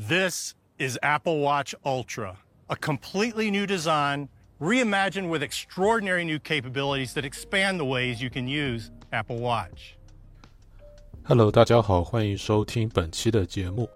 [0.00, 2.36] This is Apple Watch Ultra,
[2.70, 4.28] a completely new design,
[4.60, 9.96] reimagined with extraordinary new capabilities that expand the ways you can use Apple Watch.
[11.24, 13.90] Hello，大家好，欢迎收听本期的节目。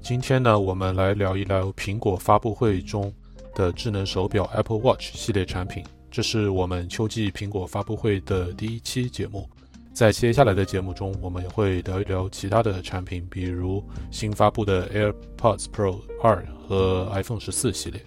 [0.00, 3.12] 今天呢，我们来聊一聊苹果发布会中
[3.54, 5.84] 的智能手表 Apple Watch 系列产品。
[6.10, 9.46] 这是我们秋季苹果发布会的第一期节目。
[9.92, 18.00] 在接下来的节目中，我们也会聊一聊其他的产品，比如新发布的 AirPods Pro 二和 iPhone 十四系列。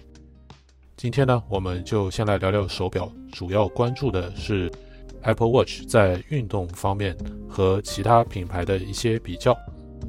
[0.96, 4.68] 今天呢，我们就先来聊聊手表，主要关注的是
[5.22, 7.16] Apple Watch 在运动方面
[7.48, 9.56] 和其他品牌的一些比较。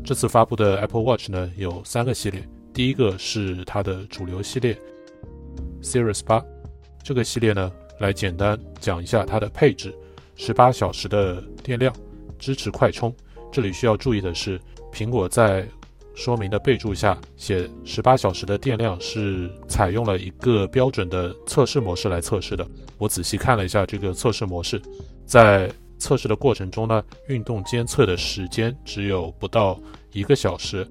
[0.04, 4.76] 这次发布的 Apple Watch 呢，有三个系列，第一个是它的主流系列
[5.84, 6.44] Series 八，
[7.04, 9.94] 这个系列呢，来简单讲一下它的配置。
[10.38, 11.94] 十八小时的电量，
[12.40, 13.14] 支持快充。
[13.52, 14.60] 这里需要注意的是，
[14.94, 15.68] 苹果在
[16.14, 22.66] 说明的备注下写十八小时的电量是采用了一个标准的测试模式来测试的。
[23.00, 24.80] 我仔细看了一下这个测试模式，
[25.26, 29.80] 在测试的过程中呢，运动监测的时间只有不到
[30.12, 30.88] 一个小时。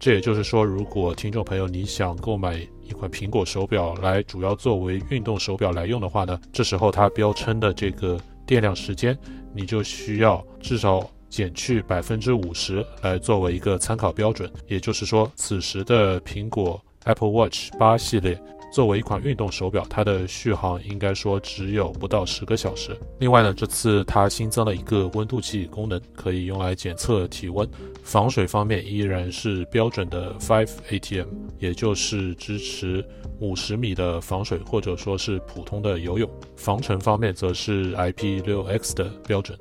[0.00, 8.18] 这也就是说，如果听众朋友你想购买一款苹果手表来主要作为运动手表来用的话呢，这时候它标称的这个。
[8.46, 9.16] 电量时间，
[9.52, 14.50] 你就需要至少减去百分之五十来作为一个参考标准。
[14.66, 18.40] 也就是说，此时的苹果 Apple Watch 八系列
[18.74, 22.90] 作为一款运动手表，它的续航应该说只有不到十个小时。
[23.20, 27.68] 另外呢，这次它新增了一个温度计功能，可以用来检测体温。
[28.02, 31.28] 防水方面依然是标准的 Five ATM，
[31.60, 33.06] 也就是支持。
[33.38, 36.28] 五十米的防水，或者说是普通的游泳。
[36.56, 39.56] 防尘方面则是 IP6X 的标准。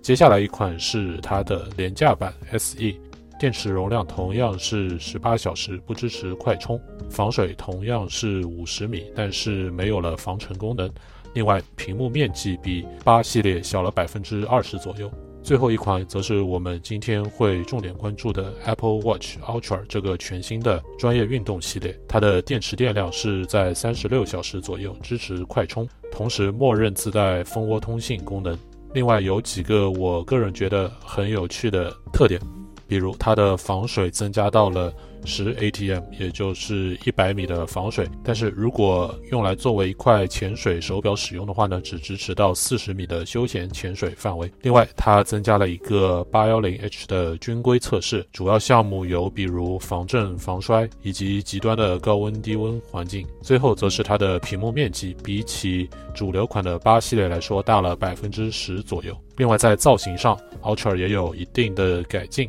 [0.00, 2.94] 接下来一款是它的廉价版 SE，
[3.38, 6.80] 电池容量同样是十八小时，不支持快充。
[7.08, 10.90] 防水同样是五十米，但是没有了防尘功能。
[11.34, 15.10] 另外，屏幕面积比八系列小了百分之二十左右。
[15.40, 28.58] 最后一款则是我们今天会重点关注的 Apple Watch Ultra 这个全新的专业运动系列，它的电池电量是在三十六小时左右，支持快充，同时默认自带蜂窝通信功能。
[28.94, 32.40] 另外有几个我个人觉得很有趣的特点，
[32.88, 34.92] 比如它的防水增加到了。
[35.24, 44.50] 十 ATM，也就是一百米的防水，但是如果用来作为一块潜水手表使用的话呢，只支持到四十米的休闲潜水范围。
[44.62, 53.26] 另外，它增加了一个八幺零 H 的军规测试，主要项目有比如防震、防摔以及极端的高温低温环境。
[53.42, 59.14] 最后则是它的屏幕面积，比起主流款的八系列来说大了百分之十左右。
[59.36, 62.48] 另外，在造型上，Ultra 也有一定的改进。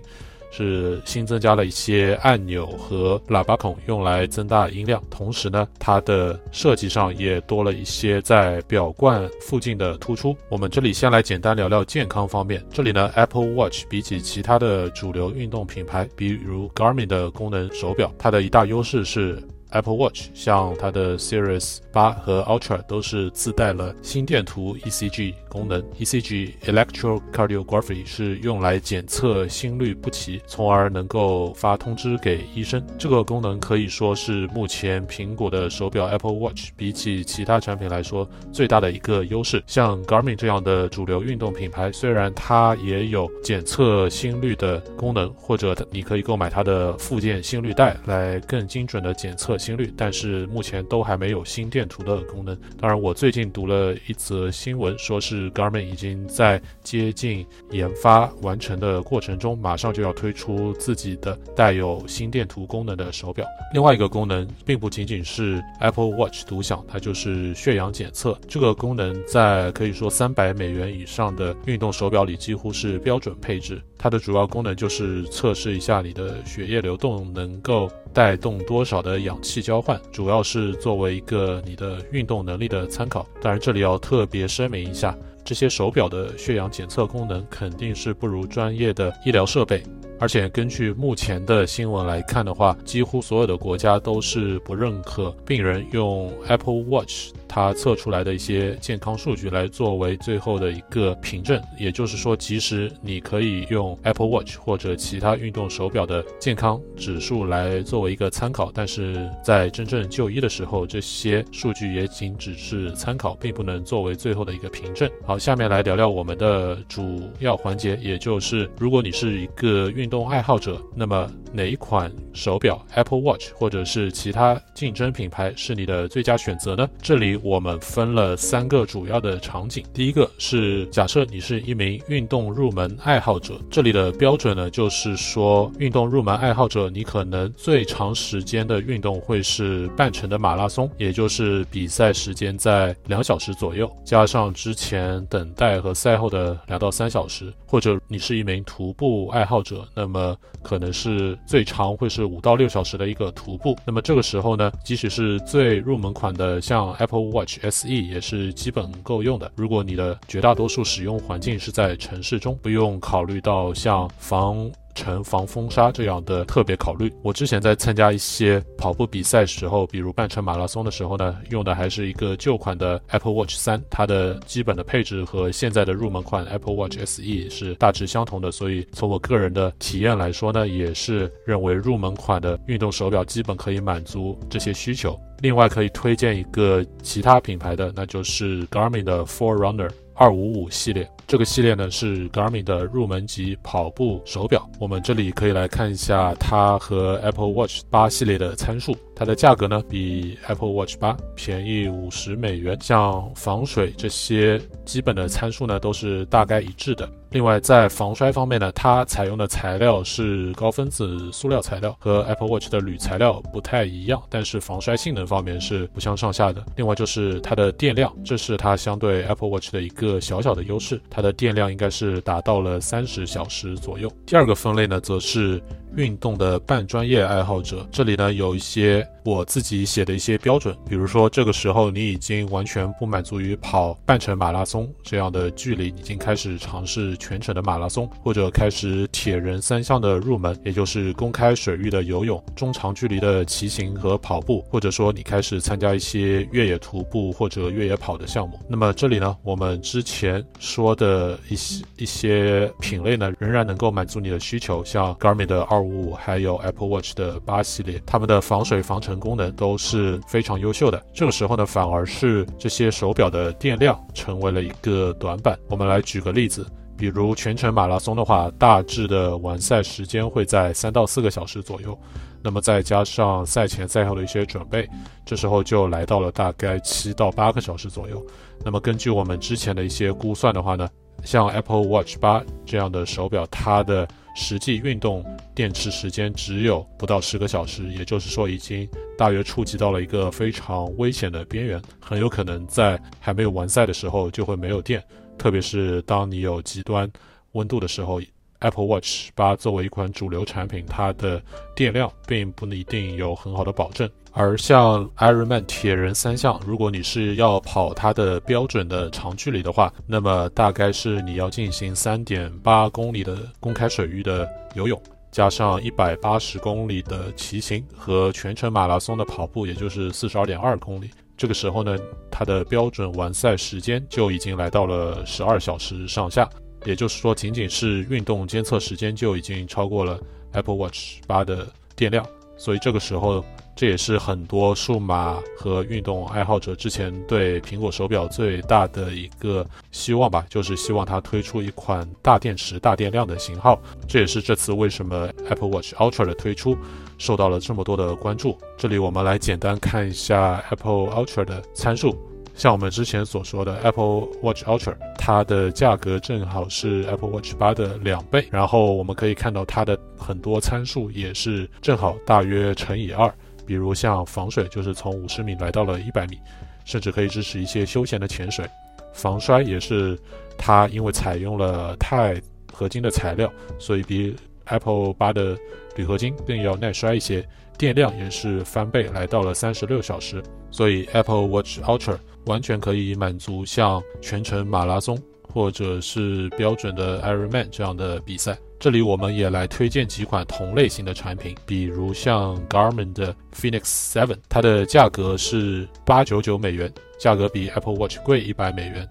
[0.51, 5.01] 是新增加了一些按钮和喇叭孔，用来增大音量。
[5.09, 10.35] 同时呢，它的设计上也多了一些在表冠附近的突出。
[10.49, 12.63] 我们这里先来简单聊聊健康方面。
[12.71, 19.41] 这里呢，Apple Watch 比起其他的主流运动品牌，比如 Garmin 的功能手表，它的一大优势是。
[19.71, 25.81] Apple Watch 像它的 Series 八和 Ultra 都是自带了心电图 ECG 功能。
[25.99, 32.81] ECG Electrocardiography 是用来检测心律不齐，从而能够发通知给医生。
[32.97, 39.61] 这个功能可以说是目前苹果的手表 Apple Watch 比起其他产品来说最大的一个优势。
[39.67, 49.49] 像 Garmin 这样的主流运动品牌，虽然它也有检测心率的功能，或者你可以购买它的附件心率带来更精准的检测。
[49.59, 52.57] 心率，但是目前都还没有心电图的功能。
[52.79, 63.45] 当然，我最近读了一则新闻，说是 Garmin 已经在接近研发完成的过程中，马上就要推出自己的带有心电图功能的手表。
[63.73, 68.39] 另外一个功能，并不仅仅是 Apple Watch 独享，它就是血氧检测。
[68.47, 73.81] 这个功能在可以说三百美元以上的运动手表里几乎是标准配置。
[73.97, 83.27] 它的主要功能就是测试一下你的血液流动能够带动多少的氧气交换，主要是作为一个你的运动能力的参考。
[83.41, 85.15] 当然，这里要特别声明一下，
[85.49, 89.81] 这些手表的血氧检测功能肯定是不如专业的医疗设备。
[90.19, 101.61] 而且根据目前的新闻来看的话，几乎所有的国家都是不认可病人用 Apple Watch 它测出来的一些健康数据来作为最后的一个凭证。
[101.79, 115.09] 也就是说，即使你可以用 Apple Watch 或者其他运动手表的健康指数来作为一个参考，但是在真正就医的时候，这些数据也仅只是参考，并不能作为最后的一个凭证。
[115.25, 126.89] 好，下面来聊聊我们的主要环节，也就是如果你是一个运动爱好者，那么哪一款手表 Apple Watch 或者是其他竞争品牌是你的最佳选择呢？
[127.01, 129.83] 这里我们分了三个主要的场景。
[129.93, 153.77] 第一个是假设你是一名运动入门爱好者，这里的标准呢，就是说运动入门爱好者，你可能最长时间的运动会是半程的马拉松，也就是比赛时间在两小时左右，加上之前等待和赛后的两到三小时，或者你是一名徒步爱好者，那么可能是最长会是五到六小时的一个徒步。
[153.83, 159.51] 那么这个时候呢，即使是最入门款的，像 Apple Watch SE 也是基本够用的。
[159.55, 164.71] 如果你的绝大多数使用环境是在城市中，不用考虑到像防。
[164.99, 167.09] 成防风沙这样的特别考虑。
[167.23, 178.51] 我之前在参加一些跑步比赛时候，比如半程马拉松的时候呢，用的还是一个旧款的 Apple Watch 三，它的基本的配置和现在的入门款 Apple Watch SE 是大致相同的。
[178.51, 185.17] 所以从我个人的体验来说呢，也是认为入门款的运动手表基本可以满足这些需求。
[185.41, 191.09] 另外可以推荐一个其他品牌的，那就是 Garmin 的 Forerunner 二五五系列。
[191.25, 194.69] 这个系列呢是 Garmin 的入门级跑步手表。
[194.77, 198.97] 我们这里可以来看一下它和 Apple Watch 八系列的参数。
[199.19, 207.07] 它的价格呢比 Apple Watch 八便宜五十美元，像防水这些基本的参数呢都是大概一致的。
[207.31, 216.65] 另外，在防摔方面呢，它采用的材料是高分子塑料材料，和 Apple Watch 的铝材料不太一样，但是防摔性能方面是不相上下的。
[216.77, 224.09] 另外就是它的电量，这是它相对 Apple Watch 的一个小小的优势，它的电量应该是达到了三十小时左右。
[224.25, 225.61] 第二个分类呢，则是
[225.95, 229.05] 运动的半专业爱好者，这里呢有一些。
[229.25, 248.57] 我自己写的一些标准，比如说这个时候你已经完全不满足于跑半程马拉松这样的距离，已经开始尝试全程的马拉松，或者开始铁人三项的入门，也就是公开水域的游泳、中长距离的骑行和跑步，或者说你开始参加一些越野徒步或者越野跑的项目。
[248.67, 259.19] 那么这里呢，我们之前说的一些一些品类呢，仍然能够满足你的需求，像 Garmin 的二五五，还有 Apple Watch 的八系列，它们的防水防尘。
[259.19, 261.03] 功能都是非常优秀的。
[261.13, 265.59] 这个时候呢，反而是这些手表的电量成为了一个短板。
[265.67, 266.65] 我们来举个例子，
[266.97, 271.99] 比如全程马拉松的话，大致的完赛时间会在三到四个小时左右。
[272.41, 274.87] 那么再加上赛前赛后的一些准备，
[275.25, 278.25] 这时候就来到了大概七到八个小时左右。
[278.63, 280.87] 那么根据我们之前的一些估算的话呢，
[281.23, 288.87] 像 Apple Watch 八这样的手表，它的实际运动电池时间只有不到十个小时，也就是说，已经
[289.17, 295.03] 大约触及到了一个非常危险的边缘，很有可能在还没有完赛的时候就会没有电。
[295.37, 297.09] 特别是当你有极端
[297.53, 298.21] 温度的时候
[298.59, 301.41] ，Apple Watch 八作为一款主流产品，它的
[301.75, 304.09] 电量并不一定有很好的保证。
[304.31, 315.01] 而像 Ironman 铁人三项，如果你是要跑它的标准的长距离的话，那么大概是你要进行三点八公里的公开水域的游泳，
[315.31, 321.09] 加上一百八十公里的骑行和全程马拉松的跑步，也就是四十二点二公里。
[321.35, 321.97] 这个时候呢，
[322.29, 326.47] 它的标准完赛时间就已经来到了十二小时上下，
[326.85, 330.19] 也就是说，仅仅是运动监测时间就已经超过了
[330.53, 332.25] Apple Watch 八的电量。
[332.57, 333.43] 所以这个时候。
[333.75, 343.81] 这也是很多数码和运动爱好者之前对苹果手表最大的一个希望吧，就是希望它推出一款大电池、大电量的型号。
[344.05, 346.77] 这也是这次为什么 Apple Watch Ultra 的推出
[347.17, 348.57] 受到了这么多的关注。
[348.77, 352.13] 这里我们来简单看一下 Apple Ultra 的参数。
[352.59, 363.33] 像我们之前所说的 Apple Watch Ultra，它的价格正好是 Apple Watch 八的两倍，然后我们可以看到它的很多参数也是正好大约乘以二。
[363.65, 366.37] 比如像防水，就是从五十米来到了一百米，
[366.83, 368.65] 甚至可以支持一些休闲的潜水。
[369.13, 370.19] 防摔也是
[370.57, 372.35] 它因为采用了钛
[372.73, 374.35] 合金的材料，所以比
[374.65, 375.57] Apple 八的
[375.95, 377.41] 铝合金更要耐摔一些。
[377.77, 380.43] 电量也是翻倍，来到了三十六小时。
[380.69, 382.17] 所以 Apple Watch Ultra
[382.49, 388.57] 完全可以满足像全程马拉松或者是标准的 Ironman 这样的比赛。
[388.79, 399.07] 这里我们也来推荐几款同类型的产品，比如像 Garmin 的 Phoenix Seven，它的价格是八九九美元，价格比 Apple Watch 贵一百美元，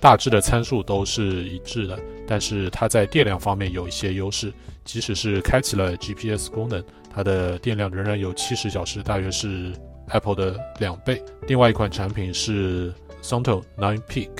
[0.00, 4.52] 大致的参数都是一致的，但是它在电量方面有一些优势，
[4.84, 6.82] 即使是开启了 GPS 功能，
[7.12, 9.72] 它的电量仍然有七十小时，大约是
[10.10, 11.22] Apple 的两倍。
[11.46, 14.30] 另外一款产品是 Sonto Nine Peak，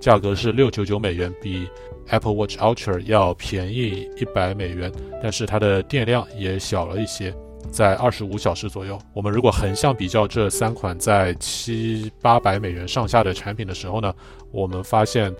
[0.00, 1.68] 价格是六九九美元，比
[2.08, 4.90] Apple Watch Ultra 要便宜一百美元，
[5.22, 7.34] 但是它的电量也小了一些。
[7.70, 8.98] 在二十五小时左右。
[9.12, 14.12] 我们如果横向比较这三款在七八百美元上下的产品的时候呢，
[14.50, 15.32] 我们发现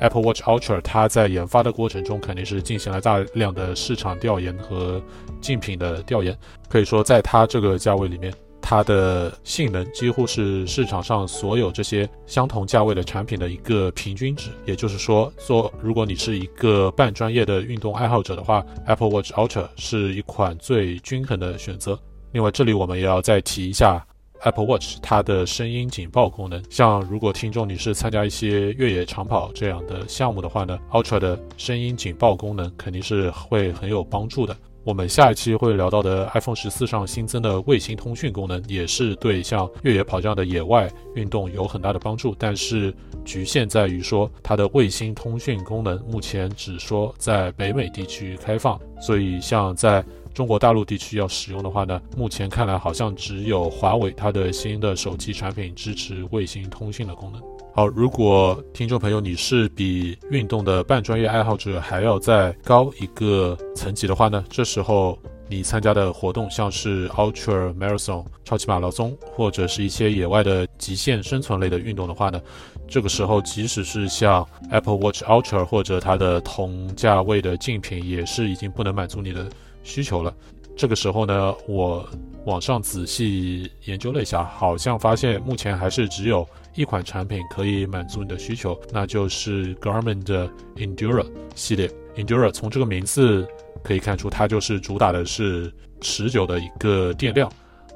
[0.00, 5.00] Apple Watch Ultra 它在研发的过程中肯定是进行了大量的市场调研和
[5.40, 6.36] 竞品的调研。
[6.68, 8.34] 可以说，在它这个价位里面。
[8.68, 21.96] 它的性能几乎是市场上所有这些相同价位的产品的一个平均值，也就是说，说如果你是一个半专业的运动爱好者的话，Apple Watch Ultra 是一款最均衡的选择。
[22.32, 24.04] 另外，这里我们也要再提一下
[24.40, 26.60] Apple Watch 它的声音警报功能。
[26.68, 34.56] 像如果听众你是参加一些越野长跑这样的项目的话呢，Ultra 的声音警报功能肯定是会很有帮助的。
[34.86, 42.32] 我们下一期会聊到的 iPhone 十四上新增的卫星通讯功能，也是对像越野跑这样的野外运动有很大的帮助。
[42.38, 57.42] 但是局限在于说，它的卫星通讯功能目前只说在北美地区开放，所以像在中国大陆地区要使用的话呢，目前看来好像只有华为它的新的手机产品支持卫星通讯的功能。
[57.76, 72.40] 好，如果听众朋友你是比运动的半专业爱好者还要再高一个层级的话呢，这时候你参加的活动像是 Ultra Marathon 超级马拉松，或者是一些野外的极限生存类的运动的话呢，
[72.88, 79.46] 这个时候即使是像 Apple Watch Ultra 或者它的同价位的竞品，也是已经不能满足你的
[79.82, 80.32] 需求了。
[80.78, 82.08] 这个时候呢，我
[82.46, 86.48] 网上仔细研究了一下，好像发现目前还是只有。
[86.76, 91.90] 一款产品可以满足你的需求，那就是 Garmin 的 Endura 系列。
[92.14, 93.46] Endura 从这个名字
[93.82, 97.50] 可以看出，它就是主打的是持久的一个电量。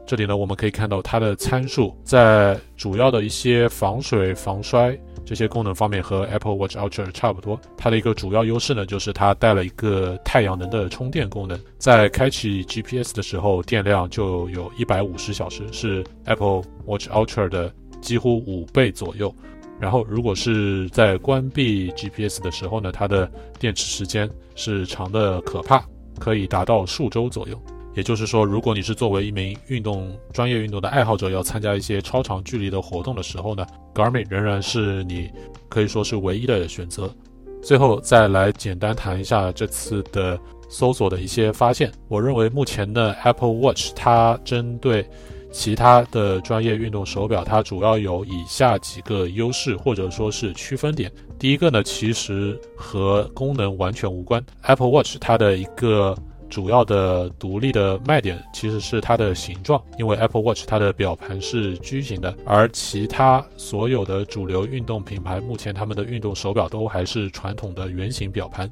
[0.06, 7.60] 这里呢，我们可以看到它的参数在主要的一些防水、防摔这些功能方面和 Apple Watch Ultra 差不多。
[7.76, 17.72] 它的一个主要优势呢，就是它带了一个太阳能的充电功能，在开启 GPS 的时候，电量就有一百五十小时，是 Apple Watch Ultra 的。
[18.00, 19.34] 几乎五倍左右，
[19.78, 25.84] 然后如果是在关闭 GPS 的时候呢，它的电池时间是长的可怕，
[26.18, 27.60] 可以达到数周左右。
[27.92, 35.28] 也就是说，如果你是作为一名运动专业运动的爱好者，要参加一些超长距离的活动的时候呢，Garmin 仍然是你
[35.68, 37.12] 可以说是唯一的选择。
[37.60, 40.38] 最后再来简单谈一下这次的
[40.68, 41.90] 搜索的一些发现。
[42.06, 45.04] 我认为目前的 Apple Watch 它针对
[45.50, 51.10] 其他的专业运动手表，它主要有以下几个优势或者说是区分点。
[51.38, 54.44] 第一个呢，其实和功能完全无关。
[54.62, 56.16] Apple Watch 它的一个
[56.48, 68.70] 主要的独立的卖点其实是它的形状，因为 Apple Watch 它的表盘是矩形的，而其他所有的主流运动品牌目前他们的运动手表都还是传统的圆形表盘。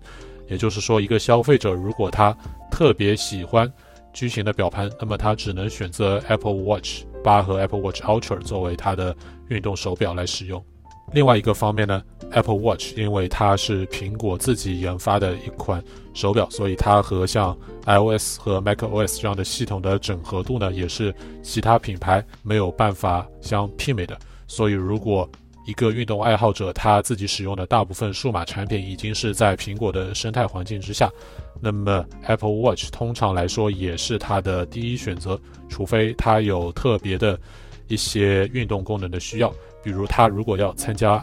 [0.48, 2.36] 也就是说，一个消费者如果他
[2.70, 3.70] 特别喜欢。
[4.12, 9.16] 矩形的表盘，那么它只能选择 Apple Watch 八和 Apple Watch Ultra 作为它的
[9.48, 10.64] 运动手表来使用。
[11.12, 24.18] 另外一个方面呢，Apple Watch 因为它是苹果自己研发的一款手表，所以它和像 iOS 和 macOS 这样的系统的整合度呢，也是其他品牌没有办法相媲美的。
[24.46, 25.26] 所以如果
[25.68, 31.12] 一个运动爱好者，他自己使用的大部分数码产品已经是在苹果的生态环境之下，
[31.60, 37.38] 那么 Apple Watch 通常来说也是他的第一选择，除非他有特别的
[37.86, 39.52] 一些运动功能的需要，
[39.84, 41.22] 比如他如果要参加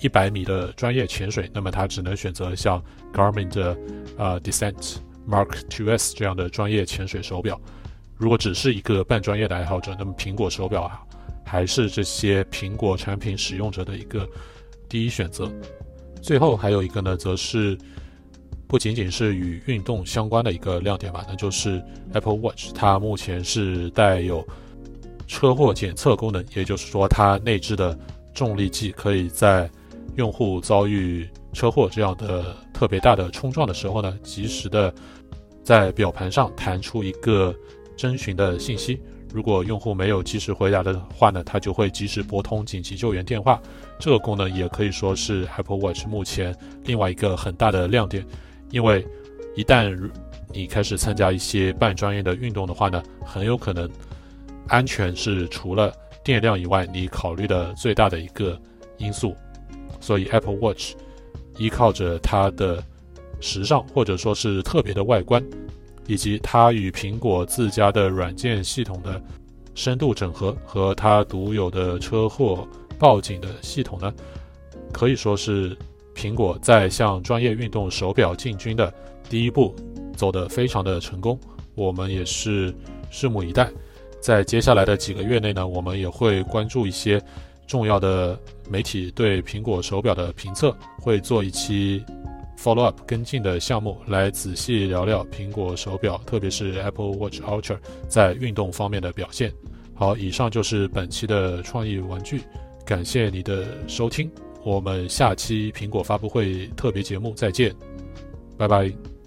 [0.00, 2.80] 一百米的专业潜水，那么他只能选择像
[3.12, 3.76] Garmin 的
[4.16, 7.60] 呃 Descent Mark Two S 这样的专业潜水手表。
[8.16, 11.02] 如果只是一个半专业的爱好者，那么苹果手表啊。
[11.50, 14.24] 还是这些苹果产品使用者的一个
[14.88, 15.50] 第一选择。
[16.22, 17.76] 最后还有一个呢，则是
[18.68, 24.46] 不仅仅是与运动相关的一个亮点吧，那就是 Apple Watch 它目前是带有
[25.26, 27.98] 车祸检测功能，也就是说它内置的
[28.32, 29.68] 重力计可以在
[30.14, 34.94] 用户遭遇车祸这样的特别大的冲撞的时候呢，及时的
[35.64, 37.52] 在表盘上弹出一个
[37.96, 39.00] 征询的信息。
[39.32, 43.60] 如果用户没有及时回答的话呢，它就会及时拨通紧急救援电话。
[43.98, 48.24] 这个功能也可以说是 Apple Watch 目前另外一个很大的亮点。
[48.70, 49.06] 因为
[49.54, 50.10] 一旦
[50.52, 53.88] 你开始参加一些半专业的运动的话呢，很有可能
[54.68, 55.92] 安全是除了
[56.24, 58.60] 电量以外，你考虑的最大的一个
[58.98, 59.36] 因素。
[60.00, 60.94] 所以 Apple Watch
[61.58, 62.82] 依靠着它的
[63.40, 65.44] 时尚或者说是特别的外观，
[66.10, 69.22] 以及它与苹果自家的软件系统的
[69.76, 72.66] 深度整合和它独有的车祸
[72.98, 74.12] 报警的系统呢，
[74.92, 75.76] 可以说是
[76.12, 78.92] 苹果在向专业运动手表进军的
[79.28, 79.72] 第一步
[80.16, 81.38] 走得非常的成功。
[81.76, 82.74] 我们也是
[83.12, 83.70] 拭目以待，
[84.20, 87.22] 在接下来的几个月内呢，我们也会关注一些
[87.68, 88.36] 重要的
[88.68, 92.04] 媒体对苹果手表的评测，会做一期
[92.62, 99.52] follow up 跟进的项目，来仔细聊聊苹果手表，特别是 Apple Watch Ultra 在运动方面的表现。
[99.94, 102.42] 好，以上就是本期的创意玩具，
[102.84, 104.30] 感谢你的收听，
[104.64, 107.74] 我们下期苹果发布会特别节目再见，
[108.58, 109.19] 拜拜。